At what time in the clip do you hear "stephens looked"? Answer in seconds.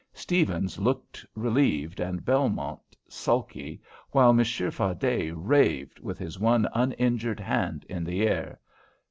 0.15-1.23